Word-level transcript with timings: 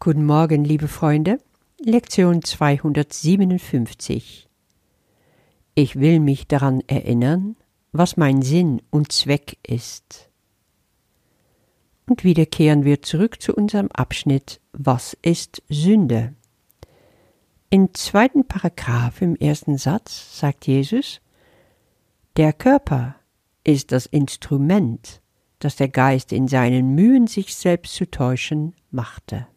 Guten 0.00 0.26
Morgen, 0.26 0.64
liebe 0.64 0.86
Freunde. 0.86 1.40
Lektion 1.80 2.44
257. 2.44 4.48
Ich 5.74 5.98
will 5.98 6.20
mich 6.20 6.46
daran 6.46 6.84
erinnern, 6.86 7.56
was 7.90 8.16
mein 8.16 8.42
Sinn 8.42 8.80
und 8.90 9.10
Zweck 9.10 9.58
ist. 9.66 10.30
Und 12.06 12.22
wieder 12.22 12.46
kehren 12.46 12.84
wir 12.84 13.02
zurück 13.02 13.42
zu 13.42 13.52
unserem 13.52 13.88
Abschnitt 13.88 14.60
Was 14.70 15.16
ist 15.20 15.64
Sünde? 15.68 16.32
Im 17.68 17.92
zweiten 17.92 18.46
Paragraph 18.46 19.20
im 19.20 19.34
ersten 19.34 19.78
Satz 19.78 20.38
sagt 20.38 20.68
Jesus, 20.68 21.20
der 22.36 22.52
Körper 22.52 23.16
ist 23.64 23.90
das 23.90 24.06
Instrument, 24.06 25.20
das 25.58 25.74
der 25.74 25.88
Geist 25.88 26.32
in 26.32 26.46
seinen 26.46 26.94
Mühen, 26.94 27.26
sich 27.26 27.56
selbst 27.56 27.96
zu 27.96 28.08
täuschen, 28.08 28.76
machte. 28.92 29.48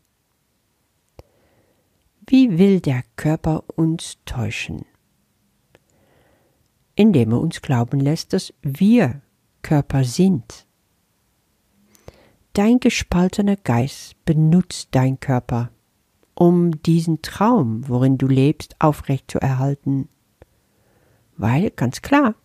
Wie 2.28 2.58
will 2.58 2.80
der 2.80 3.04
Körper 3.16 3.64
uns 3.76 4.18
täuschen? 4.26 4.86
Indem 6.96 7.32
er 7.32 7.42
uns 7.42 7.62
glauben 7.62 8.00
lässt, 8.00 8.34
dass 8.34 8.54
wir 8.62 9.22
Körper 9.64 10.04
sind. 10.04 10.68
Dein 12.54 12.80
gespaltener 12.80 13.56
Geist 13.56 14.24
benutzt 14.26 14.90
dein 14.92 15.20
Körper, 15.20 15.72
um 16.36 16.82
diesen 16.84 17.22
Traum, 17.22 17.88
worin 17.88 18.18
du 18.18 18.28
lebst, 18.28 18.76
aufrecht 18.80 19.32
zu 19.32 19.40
erhalten. 19.40 20.10
Weil, 21.38 21.72
ganz 21.72 22.02
klar, 22.02 22.36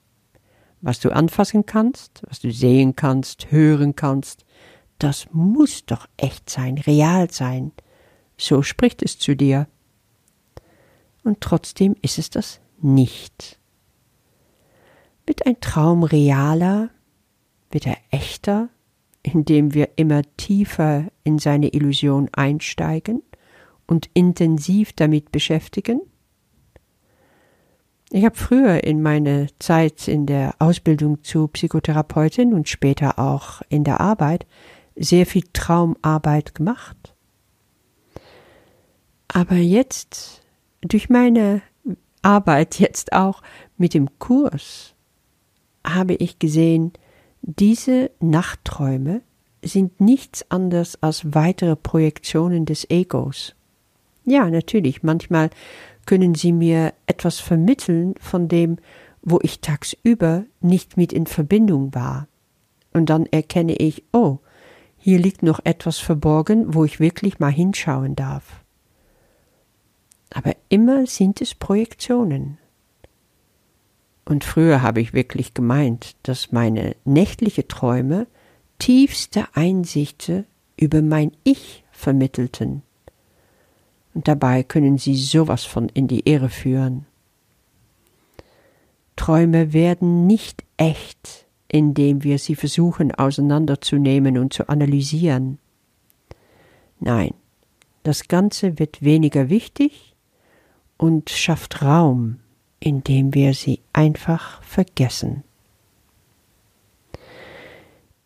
was 0.81 1.01
du 1.01 1.11
anfassen 1.11 1.67
kannst, 1.67 2.23
was 2.29 2.41
du 2.41 2.51
sehen 2.53 2.97
kannst, 2.97 3.51
hören 3.51 3.97
kannst, 3.97 4.45
das 4.99 5.27
muss 5.33 5.85
doch 5.85 6.09
echt 6.17 6.49
sein, 6.49 6.79
real 6.79 7.31
sein. 7.31 7.73
So 8.37 8.63
spricht 8.63 9.03
es 9.03 9.19
zu 9.19 9.35
dir 9.35 9.67
und 11.25 11.41
trotzdem 11.41 11.97
ist 12.03 12.19
es 12.19 12.31
das 12.31 12.61
nicht. 12.81 13.59
Wird 15.27 15.47
ein 15.47 15.61
Traum 15.61 16.05
realer, 16.05 16.91
wird 17.71 17.87
er 17.87 17.97
echter, 18.11 18.69
indem 19.23 19.75
wir 19.75 19.91
immer 19.97 20.23
tiefer 20.37 21.07
in 21.25 21.39
seine 21.39 21.69
Illusion 21.69 22.29
einsteigen 22.33 23.23
und 23.87 24.09
intensiv 24.15 24.93
damit 24.93 25.33
beschäftigen? 25.33 26.01
Ich 28.11 28.25
habe 28.25 28.37
früher 28.37 28.85
in 28.85 29.03
meiner 29.03 29.49
Zeit 29.59 30.07
in 30.07 30.27
der 30.27 30.55
Ausbildung 30.61 31.25
zur 31.25 31.51
Psychotherapeutin 31.53 32.55
und 32.55 32.69
später 32.69 33.19
auch 33.19 33.63
in 33.69 33.83
der 33.83 34.01
Arbeit 34.01 34.47
sehr 34.95 35.27
viel 35.27 35.43
Traumarbeit 35.53 36.55
gemacht. 36.55 37.16
Aber 39.29 39.57
jetzt 39.57 40.43
durch 40.83 41.09
meine 41.09 41.63
Arbeit 42.23 42.79
jetzt 42.81 43.13
auch 43.13 43.43
mit 43.77 43.95
dem 43.95 44.19
Kurs 44.19 44.95
habe 45.85 46.15
ich 46.15 46.39
gesehen, 46.39 46.93
diese 47.43 48.11
Nachtträume 48.21 49.23
sind 49.63 50.01
nichts 50.01 50.51
anderes 50.51 51.03
als 51.03 51.35
weitere 51.35 51.77
Projektionen 51.77 52.65
des 52.67 52.89
Egos. 52.91 53.55
Ja, 54.25 54.51
natürlich, 54.51 55.03
manchmal 55.03 55.51
können 56.05 56.35
sie 56.35 56.53
mir 56.53 56.93
etwas 57.07 57.39
vermitteln 57.39 58.15
von 58.21 58.49
dem, 58.49 58.79
wo 59.23 59.39
ich 59.43 59.61
tagsüber 59.61 60.45
nicht 60.61 60.97
mit 60.97 61.13
in 61.13 61.27
Verbindung 61.27 61.95
war. 61.95 62.27
Und 62.93 63.11
dann 63.11 63.27
erkenne 63.27 63.75
ich, 63.75 64.05
oh, 64.13 64.39
hier 64.99 65.19
liegt 65.19 65.43
noch 65.43 65.61
etwas 65.65 65.99
verborgen, 65.99 66.75
wo 66.75 66.85
ich 66.85 66.99
wirklich 66.99 67.39
mal 67.39 67.53
hinschauen 67.53 68.17
darf 68.17 68.65
aber 70.37 70.55
immer 70.69 71.07
sind 71.07 71.41
es 71.41 71.55
Projektionen. 71.55 72.59
Und 74.27 74.45
früher 74.45 74.83
habe 74.83 75.01
ich 75.01 75.15
wirklich 75.15 75.55
gemeint, 75.55 76.15
dass 76.25 76.53
meine 76.53 76.95
nächtliche 77.07 77.67
Träume 77.69 78.27
tiefste 78.79 79.47
Einsichten 79.55 80.45
über 80.77 81.01
mein 81.01 81.33
Ich 81.43 81.85
vermittelten. 81.91 82.83
Und 84.13 84.29
dabei 84.29 84.63
können 84.63 84.99
sie 84.99 85.17
sowas 85.17 85.65
von 85.65 85.89
in 85.89 86.07
die 86.07 86.29
Irre 86.29 86.51
führen. 86.51 87.07
Träume 89.17 89.73
werden 89.73 90.27
nicht 90.27 90.65
echt, 90.77 91.47
indem 91.67 92.25
wir 92.25 92.39
sie 92.39 92.57
versuchen 92.57 93.11
auseinanderzunehmen 93.11 94.37
und 94.37 94.53
zu 94.53 94.69
analysieren. 94.69 95.59
Nein, 97.01 97.33
das 98.03 98.29
Ganze 98.29 98.79
wird 98.79 99.01
weniger 99.01 99.49
wichtig 99.49 100.13
und 100.99 101.31
schafft 101.31 101.83
Raum, 101.83 102.39
indem 102.81 103.35
wir 103.35 103.55
sie 103.55 103.81
einfach 103.93 104.63
vergessen. 104.63 105.43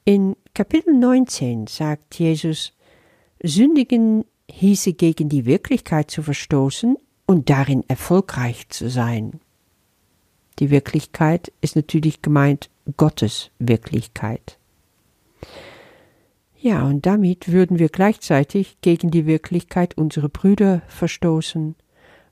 In 0.05 0.37
Kapitel 0.55 0.95
19 0.95 1.67
sagt 1.67 2.17
Jesus, 2.17 2.73
Sündigen 3.43 4.25
hieße 4.51 4.93
gegen 4.93 5.29
die 5.29 5.47
Wirklichkeit 5.47 6.11
zu 6.11 6.23
verstoßen 6.23 6.97
und 7.27 7.49
darin 7.49 7.85
erfolgreich 7.89 8.69
zu 8.69 8.91
sein. 8.91 9.41
Die 10.59 10.71
Wirklichkeit 10.71 11.53
ist 11.61 11.77
natürlich 11.77 12.23
gemeint 12.23 12.71
Gottes 12.97 13.51
Wirklichkeit. 13.59 14.59
Ja, 16.59 16.85
und 16.87 17.07
damit 17.07 17.51
würden 17.51 17.79
wir 17.79 17.89
gleichzeitig 17.89 18.77
gegen 18.83 19.11
die 19.11 19.25
Wirklichkeit 19.25 19.97
unserer 19.97 20.29
Brüder 20.29 20.83
verstoßen 20.89 21.77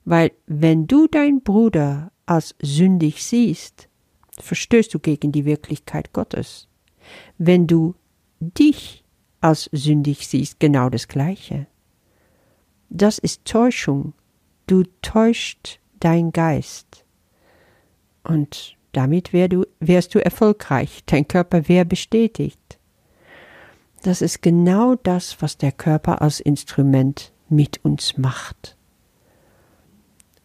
weil 0.08 0.32
wenn 0.46 0.86
du 0.86 1.06
dein 1.06 1.42
Bruder 1.42 2.12
als 2.24 2.54
sündig 2.62 3.22
siehst, 3.22 3.90
verstößt 4.40 4.94
du 4.94 5.00
gegen 5.00 5.32
die 5.32 5.44
Wirklichkeit 5.44 6.14
Gottes. 6.14 6.66
Wenn 7.36 7.66
du 7.66 7.94
dich 8.40 9.04
als 9.42 9.68
sündig 9.70 10.26
siehst, 10.26 10.60
genau 10.60 10.88
das 10.88 11.08
Gleiche. 11.08 11.66
Das 12.88 13.18
ist 13.18 13.44
Täuschung. 13.44 14.14
Du 14.66 14.84
täuscht 15.02 15.78
dein 16.00 16.32
Geist. 16.32 17.04
Und 18.24 18.78
damit 18.92 19.34
wärst 19.34 20.14
du 20.14 20.24
erfolgreich. 20.24 21.02
Dein 21.04 21.28
Körper 21.28 21.68
wäre 21.68 21.84
bestätigt. 21.84 22.78
Das 24.04 24.22
ist 24.22 24.40
genau 24.40 24.94
das, 24.94 25.42
was 25.42 25.58
der 25.58 25.72
Körper 25.72 26.22
als 26.22 26.40
Instrument 26.40 27.30
mit 27.50 27.84
uns 27.84 28.16
macht. 28.16 28.77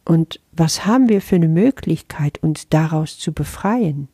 Und 0.05 0.39
was 0.51 0.85
haben 0.85 1.09
wir 1.09 1.21
für 1.21 1.35
eine 1.35 1.47
Möglichkeit, 1.47 2.41
uns 2.43 2.67
daraus 2.69 3.17
zu 3.17 3.31
befreien? 3.31 4.09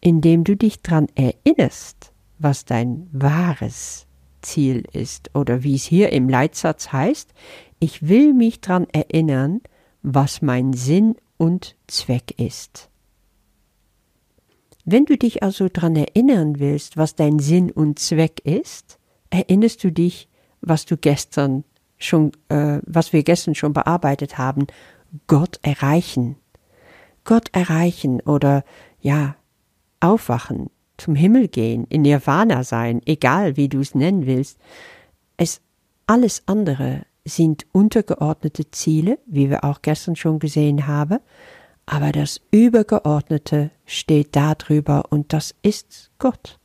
Indem 0.00 0.44
du 0.44 0.56
dich 0.56 0.82
daran 0.82 1.08
erinnerst, 1.14 2.12
was 2.38 2.64
dein 2.64 3.08
wahres 3.12 4.06
Ziel 4.42 4.84
ist, 4.92 5.30
oder 5.34 5.62
wie 5.62 5.74
es 5.74 5.84
hier 5.84 6.12
im 6.12 6.28
Leitsatz 6.28 6.92
heißt, 6.92 7.32
ich 7.80 8.06
will 8.06 8.32
mich 8.32 8.60
daran 8.60 8.86
erinnern, 8.92 9.60
was 10.02 10.42
mein 10.42 10.72
Sinn 10.74 11.16
und 11.36 11.76
Zweck 11.86 12.38
ist. 12.38 12.90
Wenn 14.84 15.06
du 15.06 15.16
dich 15.16 15.42
also 15.42 15.68
daran 15.68 15.96
erinnern 15.96 16.58
willst, 16.58 16.96
was 16.96 17.14
dein 17.14 17.38
Sinn 17.38 17.70
und 17.70 17.98
Zweck 17.98 18.40
ist, 18.44 18.98
erinnerst 19.30 19.82
du 19.82 19.90
dich, 19.90 20.28
was 20.60 20.84
du 20.84 20.96
gestern 20.96 21.64
schon, 21.98 22.32
äh, 22.48 22.78
was 22.84 23.12
wir 23.12 23.22
gestern 23.22 23.54
schon 23.54 23.72
bearbeitet 23.72 24.38
haben, 24.38 24.66
Gott 25.26 25.58
erreichen. 25.62 26.36
Gott 27.24 27.48
erreichen 27.52 28.20
oder 28.20 28.64
ja, 29.00 29.36
aufwachen, 30.00 30.70
zum 30.96 31.14
Himmel 31.14 31.48
gehen, 31.48 31.86
in 31.88 32.02
Nirvana 32.02 32.62
sein, 32.64 33.00
egal 33.06 33.56
wie 33.56 33.68
du 33.68 33.80
es 33.80 33.94
nennen 33.94 34.26
willst. 34.26 34.58
Es 35.36 35.60
alles 36.06 36.42
andere 36.46 37.06
sind 37.24 37.66
untergeordnete 37.72 38.70
Ziele, 38.70 39.18
wie 39.26 39.48
wir 39.48 39.64
auch 39.64 39.80
gestern 39.80 40.16
schon 40.16 40.38
gesehen 40.38 40.86
haben, 40.86 41.18
aber 41.86 42.12
das 42.12 42.40
Übergeordnete 42.50 43.70
steht 43.86 44.36
darüber 44.36 45.04
und 45.10 45.32
das 45.32 45.54
ist 45.62 46.10
Gott. 46.18 46.58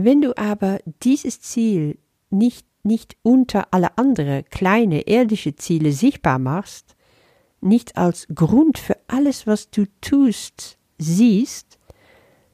Wenn 0.00 0.20
du 0.20 0.38
aber 0.38 0.78
dieses 1.02 1.40
Ziel 1.40 1.98
nicht, 2.30 2.64
nicht 2.84 3.16
unter 3.24 3.66
alle 3.72 3.98
andere 3.98 4.44
kleine 4.44 5.08
irdische 5.08 5.56
Ziele 5.56 5.90
sichtbar 5.90 6.38
machst, 6.38 6.94
nicht 7.60 7.96
als 7.96 8.28
Grund 8.32 8.78
für 8.78 8.96
alles, 9.08 9.48
was 9.48 9.70
du 9.70 9.86
tust, 10.00 10.78
siehst, 10.98 11.80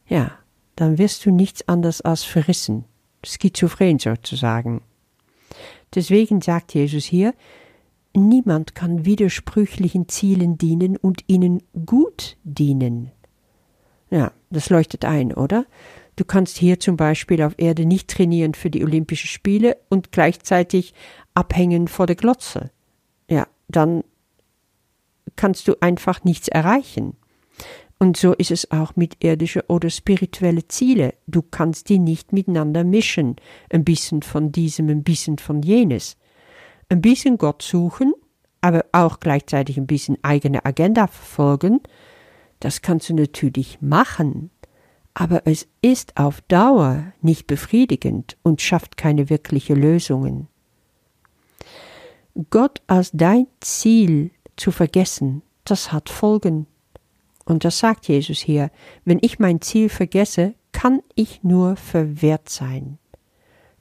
ja, 0.06 0.30
dann 0.74 0.96
wirst 0.96 1.26
du 1.26 1.32
nichts 1.32 1.68
anderes 1.68 2.00
als 2.00 2.24
verrissen, 2.24 2.86
schizophren 3.22 3.98
sozusagen. 3.98 4.80
Deswegen 5.94 6.40
sagt 6.40 6.72
Jesus 6.72 7.04
hier, 7.04 7.34
niemand 8.14 8.74
kann 8.74 9.04
widersprüchlichen 9.04 10.08
Zielen 10.08 10.56
dienen 10.56 10.96
und 10.96 11.24
ihnen 11.26 11.62
gut 11.84 12.38
dienen. 12.42 13.10
Ja, 14.08 14.32
das 14.48 14.70
leuchtet 14.70 15.04
ein, 15.04 15.34
oder? 15.34 15.66
Du 16.16 16.24
kannst 16.24 16.56
hier 16.58 16.78
zum 16.78 16.96
Beispiel 16.96 17.42
auf 17.42 17.54
Erde 17.56 17.86
nicht 17.86 18.08
trainieren 18.08 18.54
für 18.54 18.70
die 18.70 18.84
Olympischen 18.84 19.28
Spiele 19.28 19.76
und 19.88 20.12
gleichzeitig 20.12 20.94
abhängen 21.34 21.88
vor 21.88 22.06
der 22.06 22.16
Glotze. 22.16 22.70
Ja, 23.28 23.46
dann 23.68 24.04
kannst 25.36 25.66
du 25.66 25.74
einfach 25.80 26.24
nichts 26.24 26.48
erreichen. 26.48 27.16
Und 27.98 28.16
so 28.16 28.32
ist 28.34 28.50
es 28.50 28.70
auch 28.70 28.96
mit 28.96 29.24
irdische 29.24 29.64
oder 29.68 29.88
spirituelle 29.88 30.66
Ziele. 30.68 31.14
Du 31.26 31.42
kannst 31.42 31.88
die 31.88 31.98
nicht 31.98 32.32
miteinander 32.32 32.84
mischen. 32.84 33.36
Ein 33.70 33.84
bisschen 33.84 34.22
von 34.22 34.52
diesem, 34.52 34.88
ein 34.88 35.04
bisschen 35.04 35.38
von 35.38 35.62
jenes. 35.62 36.16
Ein 36.88 37.00
bisschen 37.00 37.38
Gott 37.38 37.62
suchen, 37.62 38.12
aber 38.60 38.84
auch 38.92 39.20
gleichzeitig 39.20 39.78
ein 39.78 39.86
bisschen 39.86 40.18
eigene 40.22 40.64
Agenda 40.64 41.06
verfolgen, 41.06 41.80
das 42.60 42.80
kannst 42.80 43.10
du 43.10 43.14
natürlich 43.14 43.78
machen. 43.82 44.50
Aber 45.14 45.46
es 45.46 45.68
ist 45.80 46.16
auf 46.16 46.40
Dauer 46.42 47.12
nicht 47.22 47.46
befriedigend 47.46 48.36
und 48.42 48.60
schafft 48.60 48.96
keine 48.96 49.30
wirkliche 49.30 49.74
Lösungen. 49.74 50.48
Gott 52.50 52.82
als 52.88 53.12
dein 53.12 53.46
Ziel 53.60 54.32
zu 54.56 54.72
vergessen, 54.72 55.42
das 55.64 55.92
hat 55.92 56.08
Folgen. 56.08 56.66
Und 57.44 57.64
das 57.64 57.78
sagt 57.78 58.08
Jesus 58.08 58.40
hier, 58.40 58.70
wenn 59.04 59.18
ich 59.20 59.38
mein 59.38 59.60
Ziel 59.60 59.88
vergesse, 59.88 60.54
kann 60.72 61.00
ich 61.14 61.44
nur 61.44 61.76
verwehrt 61.76 62.48
sein. 62.48 62.98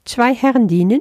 Zwei 0.04 0.34
Herren 0.34 0.68
dienen? 0.68 1.00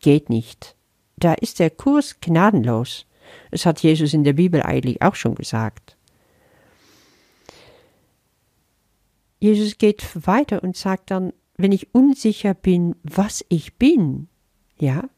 Geht 0.00 0.28
nicht. 0.28 0.74
Da 1.16 1.34
ist 1.34 1.60
der 1.60 1.70
Kurs 1.70 2.16
gnadenlos. 2.20 3.06
Das 3.52 3.64
hat 3.64 3.80
Jesus 3.80 4.14
in 4.14 4.24
der 4.24 4.32
Bibel 4.32 4.62
eigentlich 4.62 5.02
auch 5.02 5.14
schon 5.14 5.36
gesagt. 5.36 5.96
Jesus 9.42 9.76
geht 9.76 10.24
weiter 10.24 10.62
und 10.62 10.76
sagt 10.76 11.10
dann, 11.10 11.32
wenn 11.56 11.72
ich 11.72 11.92
unsicher 11.92 12.54
bin, 12.54 12.94
was 13.02 13.44
ich 13.48 13.74
bin, 13.74 14.28
ja, 14.78 15.08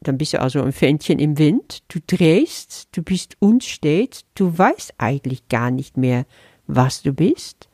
dann 0.00 0.16
bist 0.16 0.32
du 0.32 0.40
also 0.40 0.62
ein 0.62 0.72
Fähnchen 0.72 1.18
im 1.18 1.36
Wind, 1.36 1.82
du 1.88 1.98
drehst, 2.06 2.88
du 2.92 3.02
bist 3.02 3.36
unstet, 3.38 4.24
du 4.34 4.56
weißt 4.56 4.94
eigentlich 4.96 5.48
gar 5.48 5.70
nicht 5.70 5.98
mehr, 5.98 6.24
was 6.66 7.02
du 7.02 7.12
bist. 7.12 7.68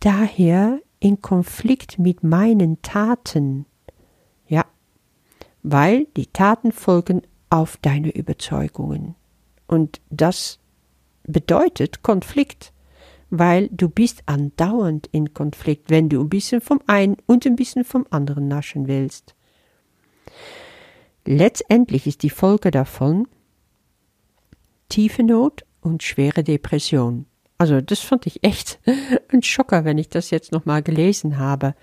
Daher 0.00 0.80
in 1.00 1.20
Konflikt 1.20 1.98
mit 1.98 2.22
meinen 2.24 2.80
Taten. 2.80 3.66
Ja, 4.48 4.64
weil 5.62 6.06
die 6.16 6.28
Taten 6.28 6.72
folgen 6.72 7.20
auf 7.50 7.76
deine 7.76 8.08
Überzeugungen. 8.08 9.16
Und 9.66 10.00
das 10.08 10.60
bedeutet 11.24 12.02
Konflikt, 12.02 12.72
weil 13.34 13.70
du 13.70 13.88
bist 13.88 14.24
andauernd 14.26 15.08
in 15.10 15.32
Konflikt, 15.32 15.88
wenn 15.88 16.10
du 16.10 16.20
ein 16.20 16.28
bisschen 16.28 16.60
vom 16.60 16.80
einen 16.86 17.16
und 17.24 17.46
ein 17.46 17.56
bisschen 17.56 17.82
vom 17.82 18.06
anderen 18.10 18.46
naschen 18.46 18.88
willst. 18.88 19.34
Letztendlich 21.24 22.06
ist 22.06 22.22
die 22.22 22.30
Folge 22.30 22.70
davon 22.70 23.26
tiefe 24.90 25.22
Not 25.22 25.64
und 25.80 26.02
schwere 26.02 26.44
Depression. 26.44 27.24
Also 27.56 27.80
das 27.80 28.00
fand 28.00 28.26
ich 28.26 28.44
echt 28.44 28.78
ein 29.32 29.42
Schocker, 29.42 29.86
wenn 29.86 29.96
ich 29.96 30.10
das 30.10 30.28
jetzt 30.28 30.52
nochmal 30.52 30.82
gelesen 30.82 31.38
habe. 31.38 31.74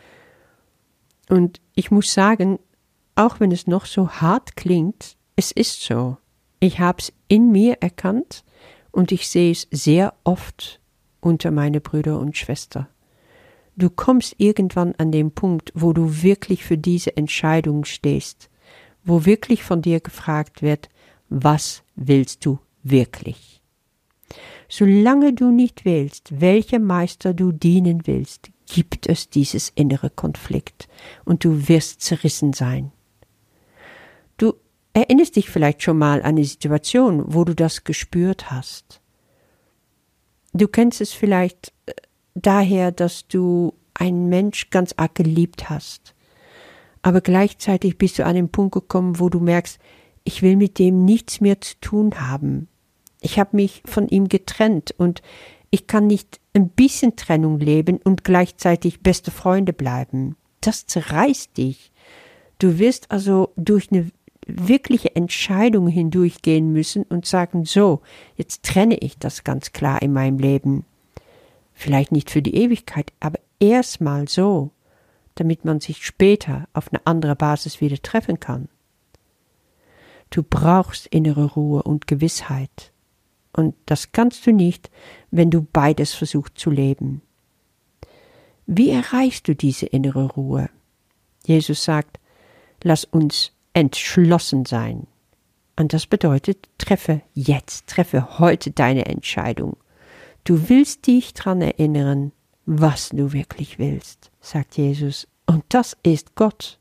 Und 1.29 1.61
ich 1.73 1.89
muss 1.89 2.13
sagen, 2.13 2.59
auch 3.15 3.39
wenn 3.39 3.51
es 3.51 3.65
noch 3.65 3.87
so 3.87 4.07
hart 4.07 4.55
klingt, 4.55 5.17
es 5.35 5.51
ist 5.51 5.81
so. 5.81 6.17
Ich 6.59 6.79
habe 6.79 6.99
es 6.99 7.11
in 7.27 7.51
mir 7.51 7.77
erkannt 7.81 8.43
und 8.91 9.11
ich 9.11 9.27
sehe 9.27 9.51
es 9.51 9.67
sehr 9.71 10.13
oft 10.23 10.79
unter 11.21 11.51
meine 11.51 11.81
Brüder 11.81 12.19
und 12.19 12.37
Schwestern. 12.37 12.87
Du 13.75 13.89
kommst 13.89 14.35
irgendwann 14.37 14.93
an 14.97 15.11
den 15.11 15.31
Punkt, 15.31 15.71
wo 15.73 15.93
du 15.93 16.21
wirklich 16.21 16.65
für 16.65 16.77
diese 16.77 17.15
Entscheidung 17.15 17.85
stehst 17.85 18.49
wo 19.03 19.25
wirklich 19.25 19.63
von 19.63 19.81
dir 19.81 19.99
gefragt 19.99 20.61
wird, 20.61 20.89
was 21.29 21.83
willst 21.95 22.45
du 22.45 22.59
wirklich? 22.83 23.61
Solange 24.67 25.33
du 25.33 25.51
nicht 25.51 25.85
wählst, 25.85 26.39
welcher 26.39 26.79
Meister 26.79 27.33
du 27.33 27.51
dienen 27.51 28.05
willst, 28.05 28.51
gibt 28.67 29.07
es 29.07 29.29
dieses 29.29 29.69
innere 29.69 30.11
Konflikt 30.11 30.87
und 31.25 31.43
du 31.43 31.67
wirst 31.67 32.01
zerrissen 32.01 32.53
sein. 32.53 32.91
Du 34.37 34.53
erinnerst 34.93 35.35
dich 35.35 35.49
vielleicht 35.49 35.81
schon 35.81 35.97
mal 35.97 36.19
an 36.19 36.37
eine 36.37 36.45
Situation, 36.45 37.33
wo 37.33 37.43
du 37.43 37.55
das 37.55 37.83
gespürt 37.83 38.51
hast. 38.51 38.98
Du 40.53 40.67
kennst 40.67 41.01
es 41.01 41.13
vielleicht 41.13 41.73
äh, 41.85 41.93
daher, 42.35 42.91
dass 42.91 43.27
du 43.27 43.73
einen 43.93 44.29
Mensch 44.29 44.69
ganz 44.69 44.93
arg 44.97 45.15
geliebt 45.15 45.69
hast 45.69 46.13
aber 47.01 47.21
gleichzeitig 47.21 47.97
bist 47.97 48.19
du 48.19 48.25
an 48.25 48.35
den 48.35 48.49
Punkt 48.49 48.73
gekommen, 48.73 49.19
wo 49.19 49.29
du 49.29 49.39
merkst, 49.39 49.79
ich 50.23 50.41
will 50.41 50.55
mit 50.55 50.79
dem 50.79 51.05
nichts 51.05 51.41
mehr 51.41 51.61
zu 51.61 51.75
tun 51.79 52.19
haben. 52.19 52.67
Ich 53.21 53.39
habe 53.39 53.55
mich 53.55 53.81
von 53.85 54.07
ihm 54.07 54.27
getrennt 54.27 54.93
und 54.97 55.21
ich 55.71 55.87
kann 55.87 56.07
nicht 56.07 56.39
ein 56.53 56.69
bisschen 56.69 57.15
Trennung 57.15 57.59
leben 57.59 57.99
und 58.03 58.23
gleichzeitig 58.23 59.01
beste 59.01 59.31
Freunde 59.31 59.73
bleiben. 59.73 60.35
Das 60.61 60.87
zerreißt 60.87 61.57
dich. 61.57 61.91
Du 62.59 62.79
wirst 62.79 63.11
also 63.11 63.53
durch 63.55 63.91
eine 63.91 64.09
wirkliche 64.55 65.15
Entscheidung 65.15 65.87
hindurchgehen 65.87 66.71
müssen 66.71 67.03
und 67.03 67.25
sagen, 67.25 67.65
so, 67.65 68.01
jetzt 68.35 68.63
trenne 68.63 68.97
ich 68.97 69.17
das 69.17 69.43
ganz 69.43 69.71
klar 69.71 70.01
in 70.01 70.13
meinem 70.13 70.39
Leben. 70.39 70.85
Vielleicht 71.73 72.11
nicht 72.11 72.29
für 72.29 72.41
die 72.41 72.55
Ewigkeit, 72.55 73.13
aber 73.19 73.39
erstmal 73.59 74.27
so 74.27 74.71
damit 75.39 75.63
man 75.63 75.79
sich 75.79 76.05
später 76.05 76.67
auf 76.73 76.91
eine 76.91 77.05
andere 77.05 77.35
Basis 77.35 77.79
wieder 77.79 78.01
treffen 78.01 78.41
kann. 78.41 78.67
Du 80.29 80.43
brauchst 80.43 81.07
innere 81.07 81.45
Ruhe 81.45 81.81
und 81.83 82.07
Gewissheit. 82.07 82.91
Und 83.53 83.73
das 83.85 84.11
kannst 84.11 84.45
du 84.45 84.51
nicht, 84.51 84.91
wenn 85.31 85.49
du 85.49 85.61
beides 85.61 86.13
versuchst 86.13 86.57
zu 86.57 86.69
leben. 86.69 87.21
Wie 88.67 88.89
erreichst 88.89 89.47
du 89.47 89.55
diese 89.55 89.85
innere 89.85 90.25
Ruhe? 90.25 90.69
Jesus 91.45 91.85
sagt, 91.85 92.19
lass 92.83 93.05
uns 93.05 93.53
entschlossen 93.73 94.65
sein. 94.65 95.07
Und 95.77 95.93
das 95.93 96.07
bedeutet, 96.07 96.67
treffe 96.77 97.21
jetzt, 97.33 97.87
treffe 97.87 98.39
heute 98.39 98.71
deine 98.71 99.05
Entscheidung. 99.05 99.77
Du 100.43 100.69
willst 100.69 101.07
dich 101.07 101.33
daran 101.33 101.61
erinnern, 101.61 102.31
was 102.65 103.09
du 103.09 103.33
wirklich 103.33 103.79
willst, 103.79 104.31
sagt 104.41 104.77
Jesus. 104.77 105.27
Und 105.45 105.63
das 105.69 105.97
ist 106.03 106.35
Gott. 106.35 106.79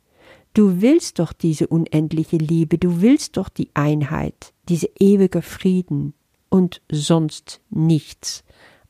Du 0.52 0.80
willst 0.80 1.18
doch 1.18 1.32
diese 1.32 1.68
unendliche 1.68 2.36
Liebe, 2.36 2.78
du 2.78 3.00
willst 3.00 3.36
doch 3.36 3.48
die 3.48 3.70
Einheit, 3.74 4.52
diese 4.68 4.90
ewige 4.98 5.42
Frieden 5.42 6.14
und 6.48 6.82
sonst 6.90 7.60
nichts. 7.70 8.42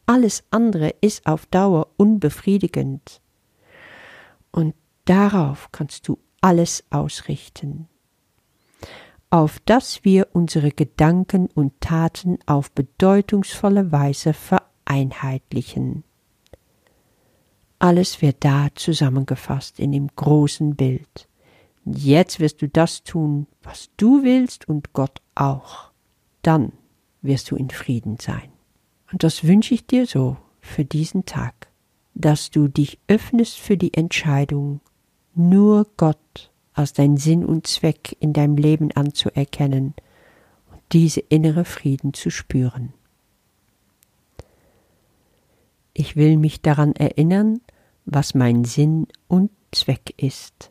Alles 0.06 0.42
andere 0.50 0.94
ist 1.02 1.26
auf 1.26 1.46
Dauer 1.46 1.88
unbefriedigend. 1.98 3.20
Und 4.50 4.74
darauf 5.04 5.68
kannst 5.70 6.08
du 6.08 6.18
alles 6.40 6.84
ausrichten. 6.90 7.88
Auf 9.30 9.58
dass 9.60 10.04
wir 10.04 10.28
unsere 10.32 10.70
Gedanken 10.70 11.48
und 11.54 11.80
Taten 11.80 12.38
auf 12.46 12.70
bedeutungsvolle 12.72 13.92
Weise 13.92 14.32
vereinheitlichen. 14.32 16.04
Alles 17.78 18.22
wird 18.22 18.44
da 18.44 18.68
zusammengefasst 18.74 19.78
in 19.78 19.92
dem 19.92 20.08
großen 20.08 20.74
Bild. 20.74 21.28
Jetzt 21.84 22.40
wirst 22.40 22.60
du 22.60 22.68
das 22.68 23.02
tun, 23.02 23.46
was 23.62 23.90
du 23.96 24.24
willst 24.24 24.68
und 24.68 24.92
Gott 24.92 25.20
auch. 25.34 25.92
Dann 26.42 26.72
wirst 27.22 27.50
du 27.50 27.56
in 27.56 27.70
Frieden 27.70 28.18
sein. 28.18 28.50
Und 29.12 29.22
das 29.22 29.44
wünsche 29.44 29.74
ich 29.74 29.86
dir 29.86 30.06
so 30.06 30.36
für 30.60 30.84
diesen 30.84 31.24
Tag, 31.24 31.68
dass 32.14 32.50
du 32.50 32.68
dich 32.68 32.98
öffnest 33.08 33.58
für 33.58 33.76
die 33.76 33.94
Entscheidung, 33.94 34.80
nur 35.38 35.86
Gott 35.96 36.50
als 36.72 36.92
dein 36.92 37.16
Sinn 37.16 37.44
und 37.44 37.66
Zweck 37.66 38.16
in 38.20 38.32
deinem 38.32 38.56
Leben 38.56 38.92
anzuerkennen 38.92 39.94
und 40.70 40.80
diese 40.92 41.20
innere 41.20 41.64
Frieden 41.64 42.14
zu 42.14 42.30
spüren. 42.30 42.92
Ich 45.92 46.14
will 46.14 46.36
mich 46.36 46.62
daran 46.62 46.92
erinnern, 46.92 47.60
was 48.04 48.34
mein 48.34 48.64
Sinn 48.64 49.06
und 49.26 49.50
Zweck 49.72 50.14
ist. 50.16 50.70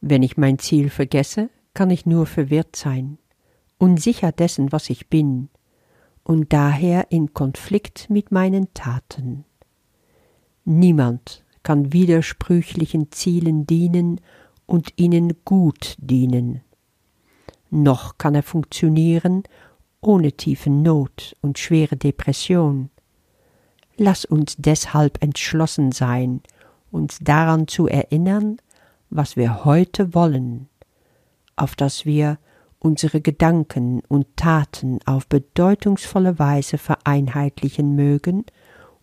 Wenn 0.00 0.22
ich 0.22 0.36
mein 0.36 0.58
Ziel 0.58 0.90
vergesse, 0.90 1.50
kann 1.74 1.90
ich 1.90 2.06
nur 2.06 2.26
verwirrt 2.26 2.76
sein, 2.76 3.18
unsicher 3.78 4.32
dessen, 4.32 4.72
was 4.72 4.90
ich 4.90 5.08
bin, 5.08 5.48
und 6.24 6.52
daher 6.52 7.10
in 7.10 7.34
Konflikt 7.34 8.08
mit 8.08 8.30
meinen 8.30 8.72
Taten. 8.74 9.44
Niemand 10.64 11.41
kann 11.62 11.92
widersprüchlichen 11.92 13.12
Zielen 13.12 13.66
dienen 13.66 14.20
und 14.66 14.92
ihnen 14.96 15.44
gut 15.44 15.96
dienen. 15.98 16.62
Noch 17.70 18.18
kann 18.18 18.34
er 18.34 18.42
funktionieren 18.42 19.44
ohne 20.02 20.32
tiefe 20.32 20.68
Not 20.68 21.34
und 21.40 21.58
schwere 21.58 21.96
Depression. 21.96 22.90
Lass 23.96 24.24
uns 24.24 24.56
deshalb 24.58 25.22
entschlossen 25.22 25.92
sein, 25.92 26.42
uns 26.90 27.18
daran 27.20 27.68
zu 27.68 27.86
erinnern, 27.86 28.58
was 29.10 29.36
wir 29.36 29.64
heute 29.64 30.12
wollen, 30.12 30.68
auf 31.56 31.76
dass 31.76 32.04
wir 32.04 32.38
unsere 32.80 33.20
Gedanken 33.20 34.02
und 34.08 34.36
Taten 34.36 34.98
auf 35.06 35.28
bedeutungsvolle 35.28 36.38
Weise 36.38 36.78
vereinheitlichen 36.78 37.94
mögen 37.94 38.44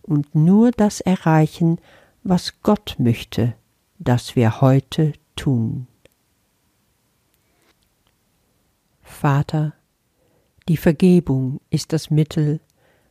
und 0.02 0.34
nur 0.34 0.70
das 0.70 1.00
erreichen, 1.00 1.78
was 2.22 2.60
Gott 2.62 2.96
möchte, 2.98 3.54
dass 3.98 4.36
wir 4.36 4.60
heute 4.60 5.12
tun. 5.36 5.86
Vater, 9.02 9.74
die 10.68 10.76
Vergebung 10.76 11.60
ist 11.70 11.92
das 11.92 12.10
Mittel, 12.10 12.60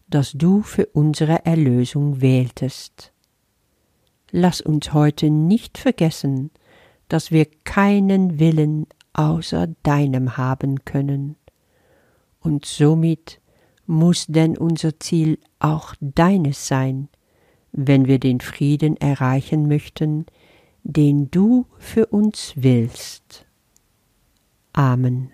das 0.07 0.31
du 0.31 0.61
für 0.61 0.85
unsere 0.87 1.45
Erlösung 1.45 2.21
wähltest. 2.21 3.11
Lass 4.31 4.61
uns 4.61 4.93
heute 4.93 5.29
nicht 5.29 5.77
vergessen, 5.77 6.51
dass 7.09 7.31
wir 7.31 7.45
keinen 7.63 8.39
Willen 8.39 8.87
außer 9.13 9.67
deinem 9.83 10.37
haben 10.37 10.85
können, 10.85 11.35
und 12.39 12.65
somit 12.65 13.41
muss 13.85 14.27
denn 14.27 14.57
unser 14.57 14.99
Ziel 14.99 15.39
auch 15.59 15.93
deines 15.99 16.67
sein, 16.67 17.09
wenn 17.71 18.07
wir 18.07 18.19
den 18.19 18.39
Frieden 18.39 18.97
erreichen 18.97 19.67
möchten, 19.67 20.25
den 20.83 21.29
du 21.31 21.65
für 21.77 22.07
uns 22.07 22.53
willst. 22.55 23.45
Amen. 24.73 25.31